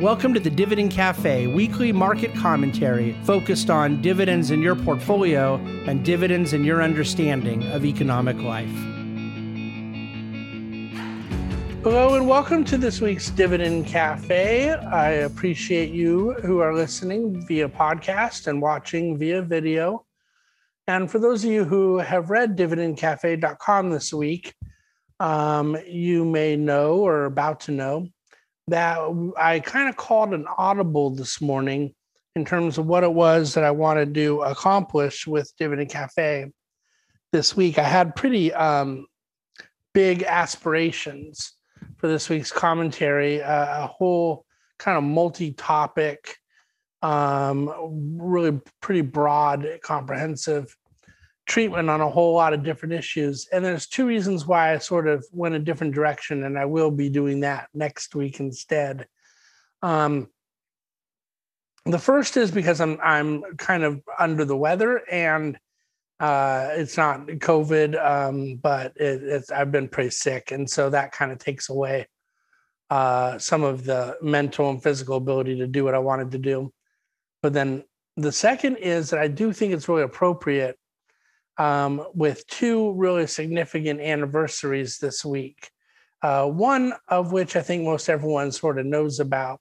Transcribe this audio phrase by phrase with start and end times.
[0.00, 5.54] Welcome to the Dividend Cafe, weekly market commentary focused on dividends in your portfolio
[5.86, 8.74] and dividends in your understanding of economic life.
[11.84, 14.70] Hello, and welcome to this week's Dividend Cafe.
[14.70, 20.04] I appreciate you who are listening via podcast and watching via video.
[20.88, 24.54] And for those of you who have read dividendcafe.com this week,
[25.20, 28.08] um, you may know or are about to know
[28.68, 28.98] that
[29.36, 31.94] I kind of called an audible this morning
[32.36, 36.50] in terms of what it was that I wanted to accomplish with Dividend Cafe
[37.32, 37.78] this week.
[37.78, 39.06] I had pretty um,
[39.92, 41.52] big aspirations
[41.98, 44.44] for this week's commentary, uh, a whole
[44.78, 46.36] kind of multi topic,
[47.02, 50.74] um, really pretty broad, comprehensive
[51.46, 53.46] treatment on a whole lot of different issues.
[53.52, 56.90] And there's two reasons why I sort of went a different direction, and I will
[56.90, 59.06] be doing that next week instead.
[59.82, 60.28] Um,
[61.84, 65.58] the first is because I'm I'm kind of under the weather, and
[66.18, 71.12] uh, it's not COVID, um, but it, it's I've been pretty sick, and so that
[71.12, 72.06] kind of takes away
[72.88, 76.72] uh, some of the mental and physical ability to do what I wanted to do.
[77.42, 77.84] But then
[78.16, 80.78] the second is that I do think it's really appropriate
[81.58, 85.70] um, with two really significant anniversaries this week.
[86.22, 89.60] Uh, one of which I think most everyone sort of knows about,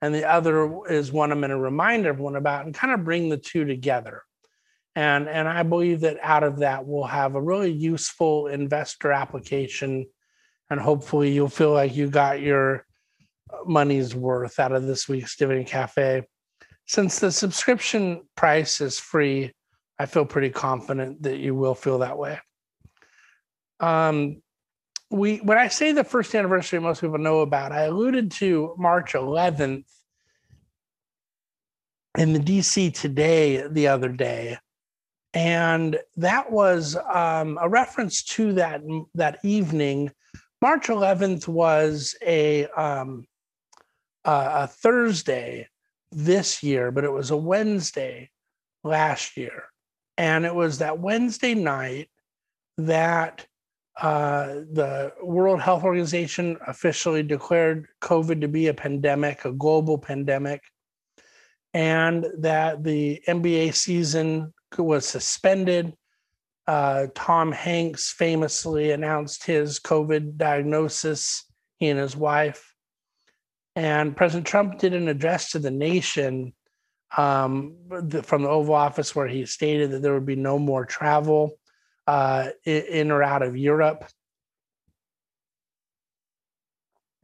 [0.00, 3.28] and the other is one I'm going to remind everyone about and kind of bring
[3.28, 4.22] the two together.
[4.96, 10.06] And, and I believe that out of that, we'll have a really useful investor application.
[10.70, 12.84] And hopefully, you'll feel like you got your
[13.64, 16.26] money's worth out of this week's Dividend Cafe.
[16.86, 19.52] Since the subscription price is free,
[19.98, 22.38] I feel pretty confident that you will feel that way.
[23.80, 24.42] Um,
[25.10, 27.72] we when I say the first anniversary, most people know about.
[27.72, 29.84] I alluded to March 11th
[32.16, 34.58] in the DC Today the other day,
[35.34, 38.82] and that was um, a reference to that
[39.14, 40.10] that evening.
[40.60, 43.24] March 11th was a um,
[44.24, 45.68] a Thursday
[46.12, 48.30] this year, but it was a Wednesday
[48.84, 49.64] last year.
[50.18, 52.10] And it was that Wednesday night
[52.76, 53.46] that
[54.00, 60.62] uh, the World Health Organization officially declared COVID to be a pandemic, a global pandemic,
[61.72, 65.94] and that the NBA season was suspended.
[66.66, 71.44] Uh, Tom Hanks famously announced his COVID diagnosis,
[71.78, 72.74] he and his wife.
[73.76, 76.54] And President Trump did an address to the nation
[77.16, 80.84] um, the, from the Oval Office where he stated that there would be no more
[80.84, 81.58] travel
[82.06, 84.04] uh, in or out of Europe.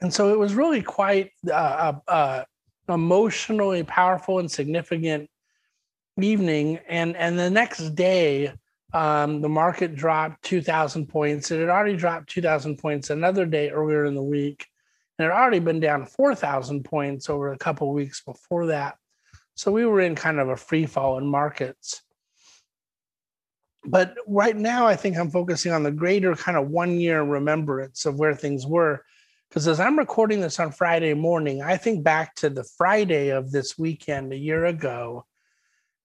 [0.01, 2.45] And so it was really quite uh, uh,
[2.89, 5.31] emotionally powerful and significant
[6.21, 6.79] evening.
[6.89, 8.53] And, and the next day,
[8.93, 11.51] um, the market dropped 2,000 points.
[11.51, 14.67] It had already dropped 2,000 points another day earlier in the week.
[15.19, 18.97] And it had already been down 4,000 points over a couple weeks before that.
[19.55, 22.03] So we were in kind of a free fall in markets.
[23.85, 28.07] But right now, I think I'm focusing on the greater kind of one year remembrance
[28.07, 29.05] of where things were.
[29.49, 33.53] Because as I'm recording this on Friday morning, I think back to the Friday of
[33.53, 35.27] this weekend a year ago.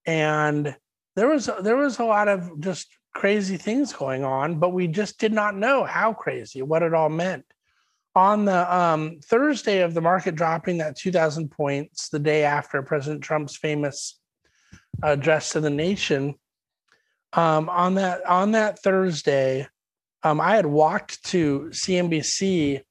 [0.05, 0.75] And
[1.15, 5.19] there was there was a lot of just crazy things going on, but we just
[5.19, 7.45] did not know how crazy, what it all meant
[8.15, 13.23] on the um, Thursday of the market dropping that 2,000 points, the day after President
[13.23, 14.19] Trump's famous
[15.03, 16.35] address to the nation,
[17.33, 19.67] um, on that on that Thursday,
[20.23, 22.81] um, I had walked to CNBC,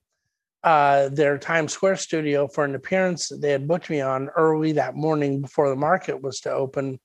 [0.63, 4.73] uh, their Times Square studio, for an appearance that they had booked me on early
[4.73, 7.01] that morning before the market was to open.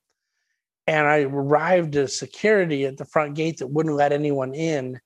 [0.85, 4.99] And I arrived at security at the front gate that wouldn't let anyone in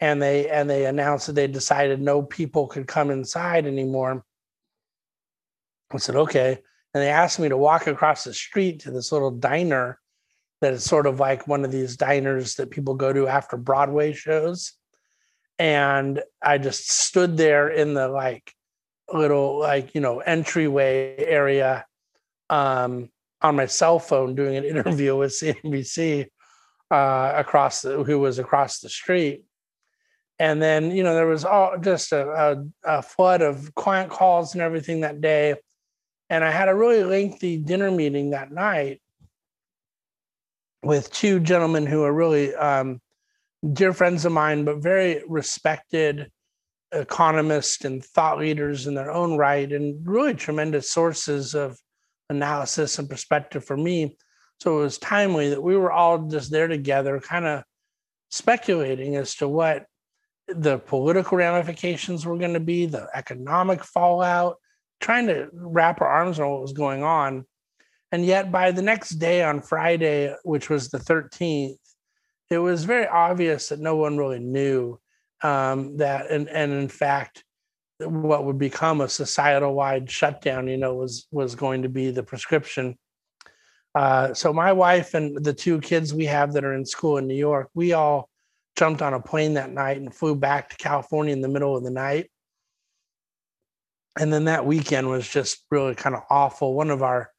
[0.00, 4.24] and they and they announced that they decided no people could come inside anymore.
[5.92, 6.58] I said, okay.
[6.92, 10.00] And they asked me to walk across the street to this little diner
[10.60, 14.12] that is sort of like one of these diners that people go to after Broadway
[14.12, 14.72] shows.
[15.58, 18.52] And I just stood there in the like
[19.12, 21.86] little like, you know, entryway area
[22.50, 23.10] um,
[23.42, 26.26] on my cell phone doing an interview with CNBC
[26.90, 29.45] uh, across the, who was across the street
[30.38, 34.52] and then you know there was all just a, a, a, flood of client calls
[34.52, 35.54] and everything that day
[36.30, 39.00] and i had a really lengthy dinner meeting that night
[40.82, 43.00] with two gentlemen who are really um,
[43.72, 46.30] dear friends of mine but very respected
[46.92, 51.78] economists and thought leaders in their own right, and really tremendous sources of
[52.30, 54.16] analysis and perspective for me.
[54.60, 57.64] So it was timely that we were all just there together, kind of
[58.30, 59.86] speculating as to what
[60.48, 64.56] the political ramifications were going to be, the economic fallout,
[65.00, 67.44] trying to wrap our arms around what was going on.
[68.12, 71.76] And yet, by the next day on Friday, which was the 13th,
[72.50, 75.00] it was very obvious that no one really knew
[75.42, 77.44] um, that, and, and in fact,
[77.98, 82.22] what would become a societal wide shutdown, you know, was was going to be the
[82.22, 82.96] prescription.
[83.94, 87.26] Uh, so my wife and the two kids we have that are in school in
[87.26, 88.28] New York, we all
[88.76, 91.82] jumped on a plane that night and flew back to California in the middle of
[91.82, 92.30] the night.
[94.18, 96.74] And then that weekend was just really kind of awful.
[96.74, 97.30] One of our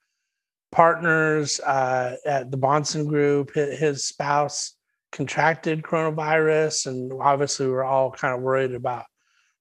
[0.71, 4.73] partners uh, at the Bahnsen Group, his spouse
[5.11, 9.05] contracted coronavirus, and obviously we were all kind of worried about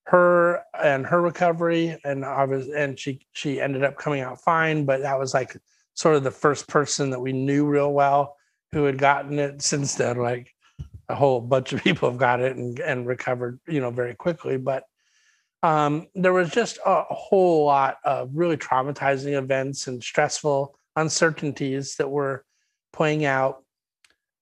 [0.05, 1.97] her and her recovery.
[2.05, 5.57] And obviously, and she she ended up coming out fine, but that was like
[5.95, 8.37] sort of the first person that we knew real well
[8.73, 9.63] who had gotten it.
[9.63, 10.53] Since then, like
[11.09, 14.57] a whole bunch of people have got it and, and recovered, you know, very quickly.
[14.57, 14.85] But
[15.63, 22.09] um, there was just a whole lot of really traumatizing events and stressful uncertainties that
[22.09, 22.45] were
[22.93, 23.63] playing out.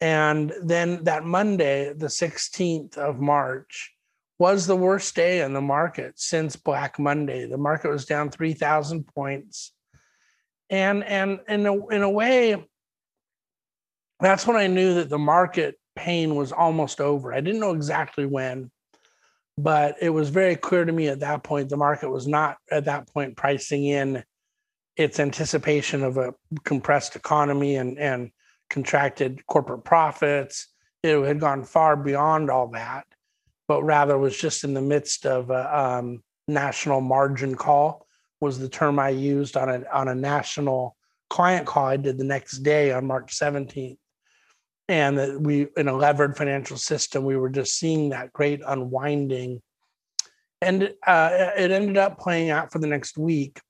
[0.00, 3.93] And then that Monday, the 16th of March,
[4.38, 7.46] was the worst day in the market since Black Monday.
[7.46, 9.72] The market was down 3,000 points.
[10.69, 12.66] And, and in, a, in a way,
[14.20, 17.32] that's when I knew that the market pain was almost over.
[17.32, 18.70] I didn't know exactly when,
[19.56, 22.87] but it was very clear to me at that point the market was not at
[22.87, 24.25] that point pricing in
[24.96, 28.31] its anticipation of a compressed economy and, and
[28.70, 30.69] contracted corporate profits.
[31.02, 33.06] It had gone far beyond all that,
[33.69, 38.06] but rather was just in the midst of a um, national margin call
[38.40, 40.97] was the term I used on a on a national
[41.31, 43.97] client call I did the next day on March 17th.
[44.88, 49.62] And that we in a levered financial system, we were just seeing that great unwinding.
[50.60, 53.60] And uh, it ended up playing out for the next week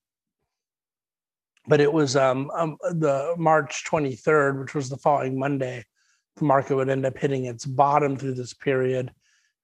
[1.67, 5.85] but it was um, um, the March 23rd, which was the following Monday,
[6.37, 9.13] the market would end up hitting its bottom through this period.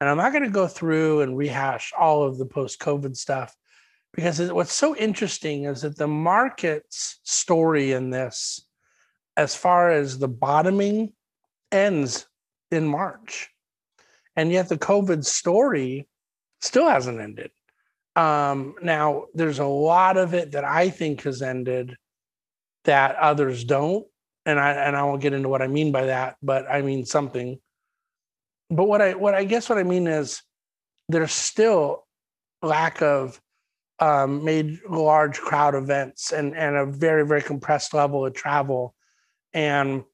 [0.01, 3.55] And I'm not going to go through and rehash all of the post COVID stuff
[4.15, 8.67] because what's so interesting is that the market's story in this,
[9.37, 11.13] as far as the bottoming,
[11.73, 12.27] ends
[12.71, 13.51] in March.
[14.37, 16.09] And yet the COVID story
[16.61, 17.51] still hasn't ended.
[18.17, 21.97] Um, now, there's a lot of it that I think has ended
[22.85, 24.07] that others don't,
[24.47, 27.05] and I and I won't get into what I mean by that, but I mean
[27.05, 27.59] something.
[28.69, 30.43] But what I what I guess what I mean is
[31.09, 32.07] there's still
[32.63, 33.41] lack of
[34.01, 38.95] um, made large crowd events and and a very very compressed level of travel,
[39.53, 40.05] and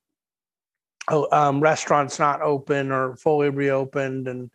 [1.09, 4.51] oh, um, restaurants not open or fully reopened, and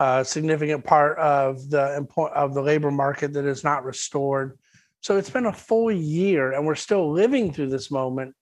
[0.00, 4.58] a significant part of the of the labor market that is not restored.
[5.02, 8.34] So it's been a full year, and we're still living through this moment.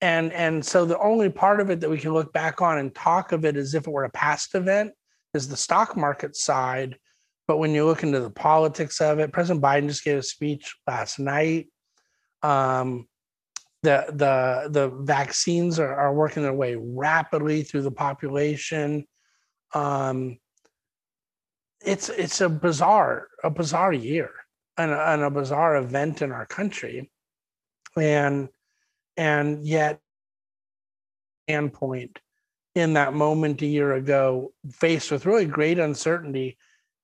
[0.00, 2.94] And and so the only part of it that we can look back on and
[2.94, 4.92] talk of it as if it were a past event
[5.34, 6.96] is the stock market side.
[7.48, 10.76] But when you look into the politics of it, President Biden just gave a speech
[10.86, 11.68] last night.
[12.42, 13.08] Um,
[13.82, 19.06] the the the vaccines are, are working their way rapidly through the population.
[19.74, 20.38] Um,
[21.84, 24.30] it's it's a bizarre a bizarre year
[24.78, 27.10] and a, and a bizarre event in our country
[27.96, 28.48] and
[29.16, 30.00] and yet
[31.46, 32.20] standpoint
[32.74, 36.56] in that moment a year ago faced with really great uncertainty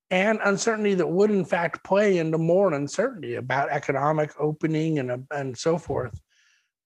[0.09, 5.57] and uncertainty that would in fact play into more uncertainty about economic opening and and
[5.57, 6.19] so forth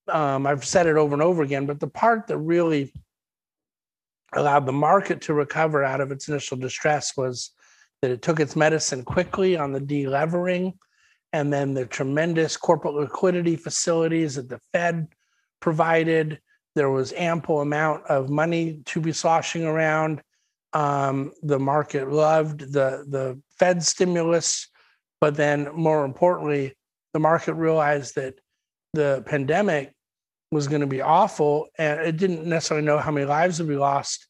[0.09, 2.91] um, i've said it over and over again but the part that really
[4.35, 7.51] allowed the market to recover out of its initial distress was
[8.01, 10.73] that it took its medicine quickly on the delevering,
[11.31, 15.07] and then the tremendous corporate liquidity facilities that the Fed
[15.61, 16.39] provided.
[16.75, 20.21] There was ample amount of money to be sloshing around.
[20.73, 24.67] Um, the market loved the the Fed stimulus,
[25.21, 26.75] but then more importantly,
[27.13, 28.35] the market realized that
[28.93, 29.92] the pandemic
[30.53, 33.75] was going to be awful, and it didn't necessarily know how many lives would be
[33.75, 34.27] lost,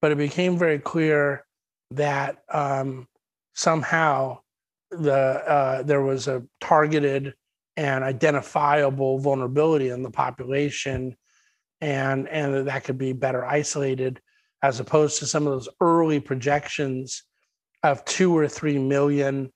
[0.00, 1.44] but it became very clear
[1.92, 3.06] that um,
[3.54, 4.38] somehow
[4.90, 7.34] the uh, there was a targeted
[7.76, 11.16] and identifiable vulnerability in the population,
[11.80, 14.20] and and that could be better isolated,
[14.62, 17.22] as opposed to some of those early projections
[17.82, 19.50] of two or three million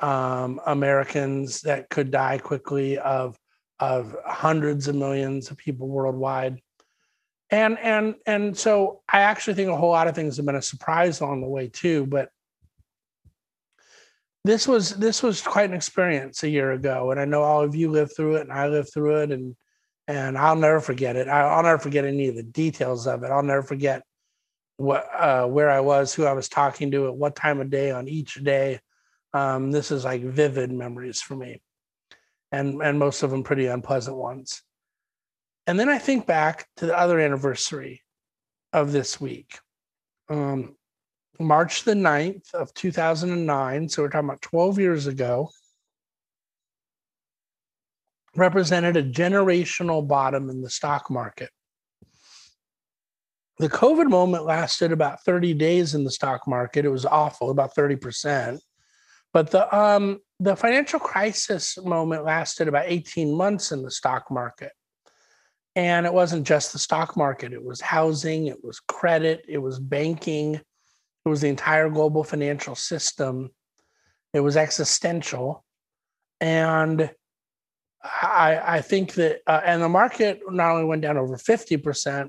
[0.00, 3.36] um, Americans that could die quickly, of
[3.80, 6.60] of hundreds of millions of people worldwide.
[7.50, 10.62] And and and so I actually think a whole lot of things have been a
[10.62, 12.06] surprise along the way too.
[12.06, 12.30] But
[14.44, 17.74] this was this was quite an experience a year ago, and I know all of
[17.74, 19.54] you lived through it, and I lived through it, and
[20.08, 21.28] and I'll never forget it.
[21.28, 23.30] I'll never forget any of the details of it.
[23.30, 24.02] I'll never forget
[24.78, 27.90] what uh, where I was, who I was talking to, at what time of day
[27.92, 28.80] on each day.
[29.32, 31.62] Um, this is like vivid memories for me,
[32.52, 34.62] and and most of them pretty unpleasant ones.
[35.66, 38.02] And then I think back to the other anniversary
[38.72, 39.58] of this week,
[40.28, 40.76] um,
[41.38, 43.88] March the 9th of 2009.
[43.88, 45.50] So we're talking about 12 years ago.
[48.34, 51.50] Represented a generational bottom in the stock market.
[53.58, 56.86] The COVID moment lasted about 30 days in the stock market.
[56.86, 58.58] It was awful, about 30%.
[59.32, 64.72] But the um, the financial crisis moment lasted about 18 months in the stock market.
[65.76, 69.78] And it wasn't just the stock market, it was housing, it was credit, it was
[69.78, 73.50] banking, it was the entire global financial system,
[74.34, 75.64] it was existential.
[76.40, 77.08] And
[78.02, 82.28] I, I think that, uh, and the market not only went down over 50%,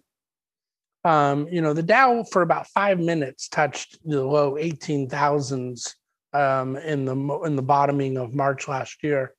[1.03, 5.95] um, you know, the Dow for about five minutes touched the low 18,000s
[6.33, 9.33] um, in the in the bottoming of March last year,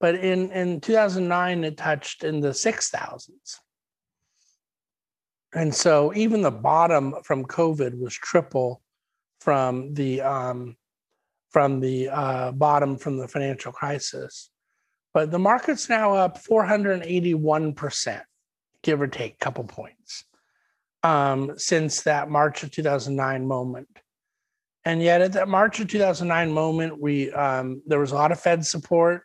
[0.00, 3.30] but in in 2009 it touched in the 6,000s.
[5.54, 8.82] And so even the bottom from COVID was triple
[9.40, 10.76] from the um,
[11.50, 14.50] from the uh, bottom from the financial crisis.
[15.14, 18.22] But the market's now up 481%,
[18.82, 20.24] give or take a couple points,
[21.02, 23.88] um, since that March of 2009 moment.
[24.88, 28.40] And yet, at that March of 2009 moment, we um, there was a lot of
[28.40, 29.22] Fed support,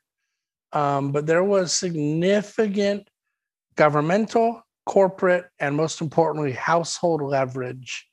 [0.74, 3.08] um, but there was significant
[3.76, 8.06] governmental, corporate, and most importantly, household leverage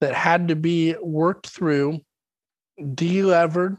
[0.00, 2.00] that had to be worked through,
[2.94, 3.76] delevered,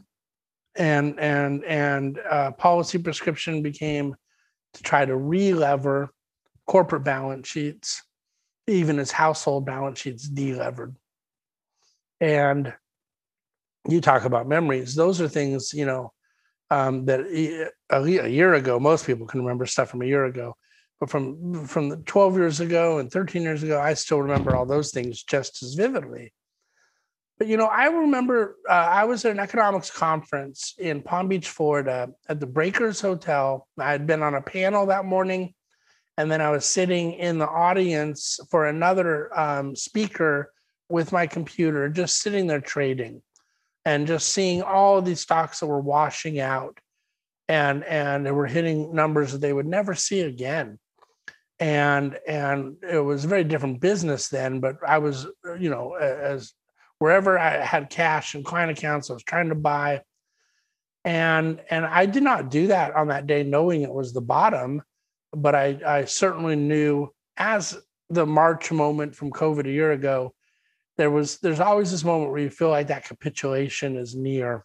[0.76, 4.14] and and and uh, policy prescription became
[4.74, 6.10] to try to relever
[6.68, 8.04] corporate balance sheets,
[8.68, 10.94] even as household balance sheets delevered.
[12.20, 12.72] And
[13.88, 16.12] you talk about memories; those are things you know
[16.70, 20.56] um, that a, a year ago most people can remember stuff from a year ago
[21.00, 24.92] but from from 12 years ago and 13 years ago i still remember all those
[24.92, 26.32] things just as vividly.
[27.38, 31.48] But you know i remember uh, i was at an economics conference in palm beach
[31.48, 33.66] florida at the breakers hotel.
[33.78, 35.54] I had been on a panel that morning
[36.18, 40.52] and then i was sitting in the audience for another um, speaker
[40.90, 43.22] with my computer just sitting there trading
[43.90, 46.78] and just seeing all these stocks that were washing out
[47.48, 50.78] and and they were hitting numbers that they would never see again.
[51.58, 55.26] And and it was a very different business then but i was
[55.58, 56.52] you know as
[57.00, 60.02] wherever i had cash and client accounts i was trying to buy.
[61.04, 64.82] And and i did not do that on that day knowing it was the bottom
[65.32, 67.76] but i i certainly knew as
[68.08, 70.32] the march moment from covid a year ago
[71.00, 74.64] there was there's always this moment where you feel like that capitulation is near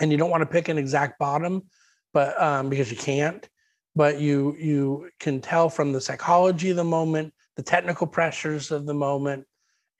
[0.00, 1.62] and you don't want to pick an exact bottom
[2.12, 3.48] but um, because you can't
[3.96, 8.86] but you you can tell from the psychology of the moment, the technical pressures of
[8.86, 9.46] the moment,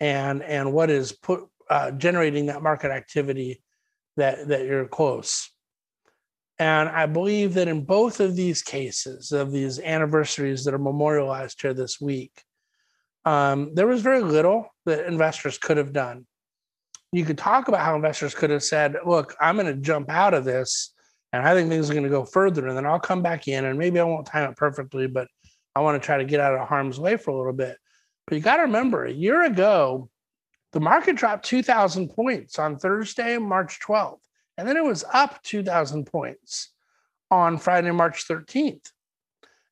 [0.00, 3.62] and and what is put uh, generating that market activity
[4.16, 5.50] that that you're close.
[6.58, 11.60] And I believe that in both of these cases of these anniversaries that are memorialized
[11.60, 12.43] here this week,
[13.24, 16.26] um, there was very little that investors could have done.
[17.12, 20.34] You could talk about how investors could have said, "Look, I'm going to jump out
[20.34, 20.94] of this."
[21.34, 22.68] and I think things are going to go further.
[22.68, 25.26] And then I'll come back in, and maybe I won't time it perfectly, but
[25.74, 27.76] I want to try to get out of harm's way for a little bit.
[28.24, 30.08] But you got to remember, a year ago,
[30.72, 34.20] the market dropped 2,000 points on Thursday, March 12th,
[34.56, 36.70] and then it was up 2,000 points
[37.32, 38.92] on Friday, March 13th.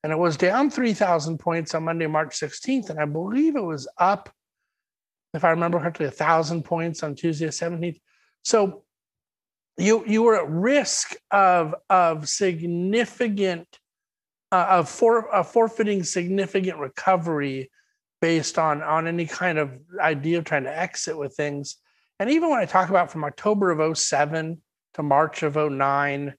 [0.02, 2.90] And it was down 3,000 points on Monday, March 16th.
[2.90, 4.30] And I believe it was up,
[5.32, 8.00] if I remember correctly, 1,000 points on Tuesday, 17th.
[8.44, 8.82] So
[9.76, 13.66] you you were at risk of of significant
[14.50, 17.70] uh, of for, uh, forfeiting significant recovery
[18.20, 21.76] based on on any kind of idea of trying to exit with things
[22.18, 24.60] and even when i talk about from october of 07
[24.94, 26.34] to march of 09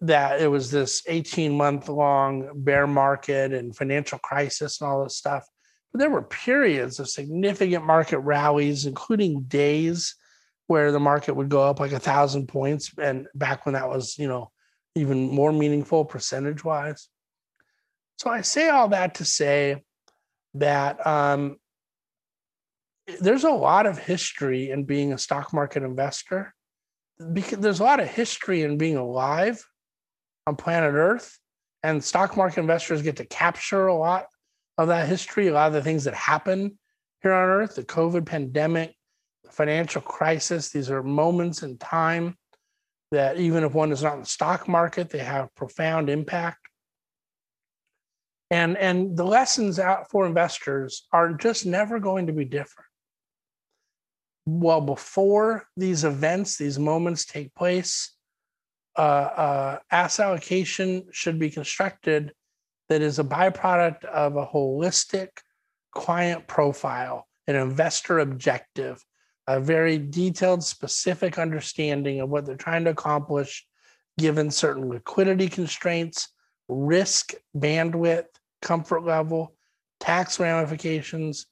[0.00, 5.16] that it was this 18 month long bear market and financial crisis and all this
[5.16, 5.46] stuff.
[5.92, 10.16] But there were periods of significant market rallies including days
[10.66, 14.16] where the market would go up like a thousand points, and back when that was,
[14.18, 14.50] you know,
[14.94, 17.08] even more meaningful percentage wise.
[18.16, 19.82] So I say all that to say
[20.54, 21.56] that um,
[23.20, 26.54] there's a lot of history in being a stock market investor.
[27.32, 29.62] Because there's a lot of history in being alive
[30.46, 31.38] on planet Earth,
[31.82, 34.26] and stock market investors get to capture a lot
[34.78, 36.78] of that history, a lot of the things that happen
[37.22, 38.94] here on Earth, the COVID pandemic,
[39.44, 40.70] the financial crisis.
[40.70, 42.36] These are moments in time
[43.10, 46.58] that even if one is not in the stock market, they have profound impact.
[48.50, 52.88] And, and the lessons out for investors are just never going to be different
[54.46, 58.14] well before these events, these moments take place,
[58.96, 62.32] uh, uh, asset allocation should be constructed
[62.88, 65.28] that is a byproduct of a holistic
[65.92, 69.02] client profile, an investor objective,
[69.46, 73.66] a very detailed, specific understanding of what they're trying to accomplish
[74.18, 76.28] given certain liquidity constraints,
[76.68, 78.26] risk, bandwidth,
[78.60, 79.54] comfort level,
[80.00, 81.46] tax ramifications,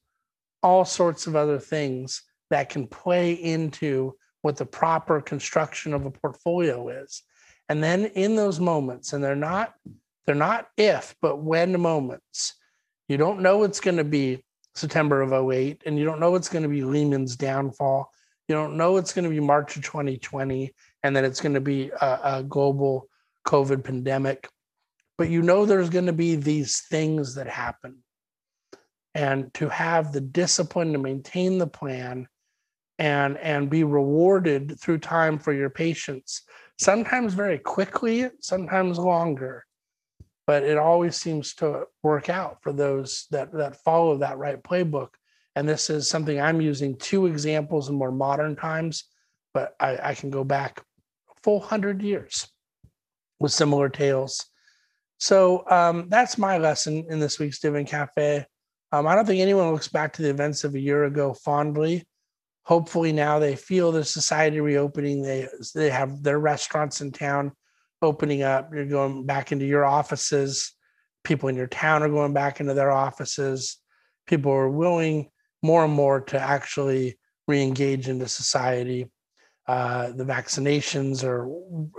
[0.63, 6.11] all sorts of other things that can play into what the proper construction of a
[6.11, 7.23] portfolio is.
[7.69, 9.75] And then in those moments, and they're not
[10.27, 12.55] they're not if, but when moments,
[13.09, 14.45] you don't know it's going to be
[14.75, 18.11] September of 08, and you don't know it's going to be Lehman's downfall.
[18.49, 21.61] You don't know it's going to be March of 2020, and that it's going to
[21.61, 23.09] be a, a global
[23.47, 24.49] COVID pandemic.
[25.19, 27.99] But you know there's going to be these things that happen.
[29.15, 32.29] And to have the discipline to maintain the plan
[33.01, 36.43] and and be rewarded through time for your patience
[36.79, 39.65] sometimes very quickly sometimes longer.
[40.47, 45.09] But it always seems to work out for those that that follow that right playbook.
[45.57, 49.05] And this is something i'm using two examples in more modern times
[49.53, 50.83] but i, I can go back
[51.43, 52.49] full hundred years
[53.41, 54.47] with similar tales.
[55.19, 58.47] So um, that's my lesson in this week's dividend cafe.
[58.93, 62.05] Um, i don't think anyone looks back to the events of a year ago fondly
[62.65, 65.23] hopefully now they feel the society reopening.
[65.23, 67.53] They they have their restaurants in town
[68.03, 68.73] opening up.
[68.73, 70.73] You're going back into your offices.
[71.25, 73.79] People in your town are going back into their offices.
[74.27, 75.31] People are willing
[75.63, 79.11] more and more to actually re-engage into society.
[79.67, 81.49] Uh, the vaccinations are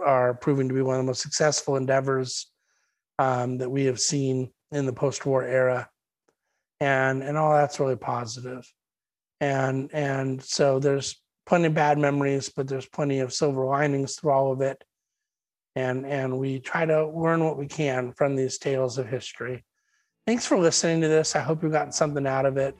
[0.04, 2.52] are proving to be one of the most successful endeavors
[3.19, 5.89] um, that we have seen in the post-war era,
[6.80, 8.65] and and all that's really positive
[9.41, 14.32] and and so there's plenty of bad memories but there's plenty of silver linings through
[14.32, 14.82] all of it.
[15.75, 19.65] And and we try to learn what we can from these tales of history.
[20.27, 21.36] Thanks for listening to this.
[21.36, 22.77] I hope you got something out of it.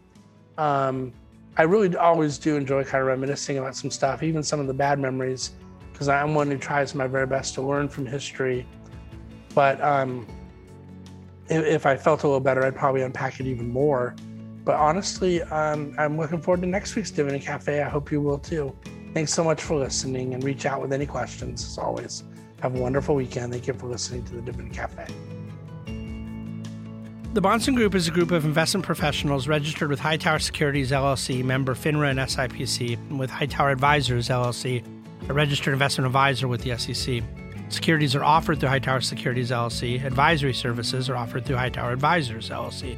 [0.58, 1.12] Um,
[1.58, 4.74] i really always do enjoy kind of reminiscing about some stuff even some of the
[4.74, 5.52] bad memories
[5.91, 8.65] because i'm one who tries my very best to learn from history.
[9.54, 10.26] But um,
[11.50, 14.15] if, if i felt a little better i'd probably unpack it even more
[14.63, 17.82] but honestly, um, I'm looking forward to next week's Dividend Cafe.
[17.82, 18.76] I hope you will too.
[19.13, 22.24] Thanks so much for listening and reach out with any questions as always.
[22.62, 23.52] Have a wonderful weekend.
[23.52, 25.08] Thank you for listening to the Dividend Cafe.
[27.34, 31.76] The Bahnsen Group is a group of investment professionals registered with Hightower Securities LLC, member
[31.76, 34.84] FINRA and SIPC, and with Hightower Advisors LLC,
[35.30, 37.24] a registered investment advisor with the SEC.
[37.69, 40.04] Securities are offered through Hightower Securities LLC.
[40.04, 42.97] Advisory services are offered through Hightower Advisors LLC.